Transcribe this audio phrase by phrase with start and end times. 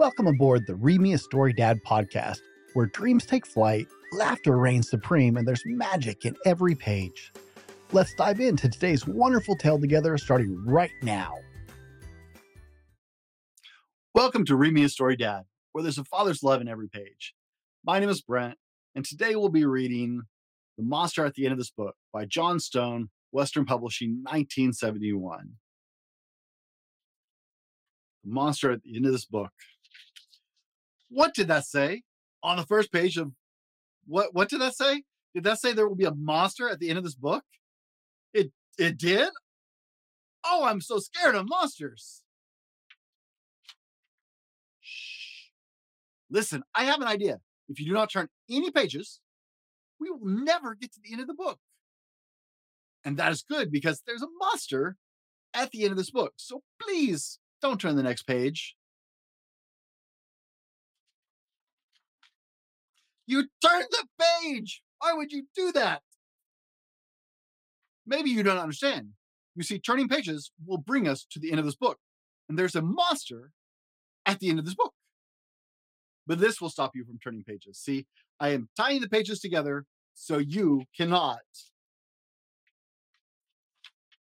[0.00, 2.38] Welcome aboard the Read Me a Story Dad podcast,
[2.72, 7.30] where dreams take flight, laughter reigns supreme, and there's magic in every page.
[7.92, 11.34] Let's dive into today's wonderful tale together, starting right now.
[14.14, 15.42] Welcome to Read Me a Story Dad,
[15.72, 17.34] where there's a father's love in every page.
[17.84, 18.56] My name is Brent,
[18.94, 20.22] and today we'll be reading
[20.78, 25.56] The Monster at the End of This Book by Jon Stone, Western Publishing, 1971.
[28.24, 29.52] The monster at the end of this book.
[31.10, 32.02] What did that say
[32.42, 33.32] on the first page of
[34.06, 35.02] what what did that say?
[35.34, 37.44] Did that say there will be a monster at the end of this book?
[38.32, 39.28] It it did?
[40.44, 42.22] Oh, I'm so scared of monsters.
[44.80, 45.50] Shh.
[46.30, 47.40] Listen, I have an idea.
[47.68, 49.20] If you do not turn any pages,
[50.00, 51.58] we will never get to the end of the book.
[53.04, 54.96] And that is good because there's a monster
[55.54, 56.34] at the end of this book.
[56.36, 58.76] So please don't turn the next page.
[63.30, 64.82] You turned the page.
[64.98, 66.02] Why would you do that?
[68.04, 69.10] Maybe you don't understand.
[69.54, 71.98] You see, turning pages will bring us to the end of this book.
[72.48, 73.52] And there's a monster
[74.26, 74.94] at the end of this book.
[76.26, 77.78] But this will stop you from turning pages.
[77.78, 78.08] See,
[78.40, 79.84] I am tying the pages together
[80.14, 81.38] so you cannot.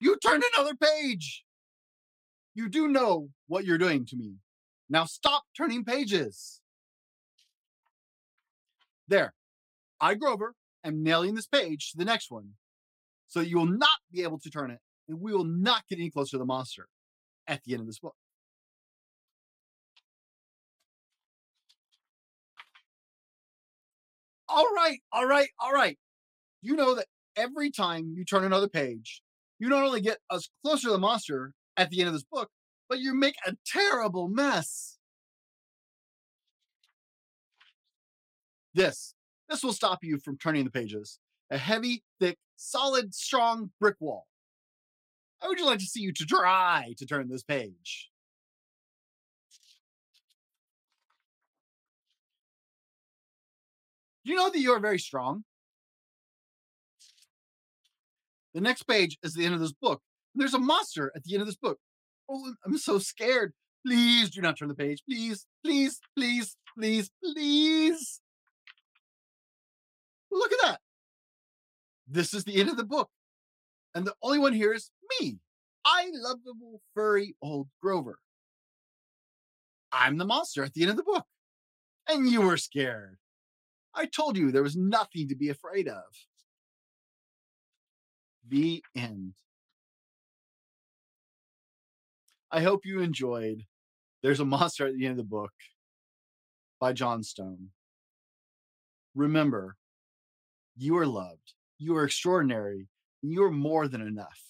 [0.00, 1.44] You turned another page.
[2.56, 4.38] You do know what you're doing to me.
[4.88, 6.59] Now stop turning pages.
[9.10, 9.34] There,
[10.00, 12.52] I, Grover, am nailing this page to the next one
[13.26, 16.10] so you will not be able to turn it and we will not get any
[16.10, 16.86] closer to the monster
[17.48, 18.14] at the end of this book.
[24.48, 25.98] All right, all right, all right.
[26.62, 29.22] You know that every time you turn another page,
[29.58, 32.48] you not only get us closer to the monster at the end of this book,
[32.88, 34.99] but you make a terrible mess.
[38.74, 39.14] This,
[39.48, 41.18] this will stop you from turning the pages.
[41.50, 44.26] A heavy, thick, solid, strong brick wall.
[45.40, 48.10] How would you like to see you to try to turn this page?
[54.22, 55.44] You know that you are very strong.
[58.54, 60.02] The next page is the end of this book.
[60.34, 61.78] There's a monster at the end of this book.
[62.28, 63.52] Oh, I'm so scared.
[63.84, 65.02] Please do not turn the page.
[65.08, 68.19] Please, please, please, please, please.
[70.30, 70.80] Look at that.
[72.08, 73.08] This is the end of the book.
[73.94, 75.38] And the only one here is me.
[75.84, 78.18] I lovable, furry old Grover.
[79.92, 81.24] I'm the monster at the end of the book.
[82.08, 83.18] And you were scared.
[83.94, 86.04] I told you there was nothing to be afraid of.
[88.48, 89.34] The end.
[92.50, 93.64] I hope you enjoyed
[94.22, 95.52] There's a Monster at the End of the Book
[96.80, 97.68] by Jon Stone.
[99.14, 99.76] Remember,
[100.80, 102.88] you are loved, you are extraordinary,
[103.20, 104.40] you are more than enough.